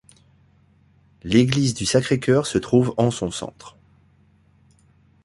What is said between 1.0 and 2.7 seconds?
L'église du Sacré-Cœur se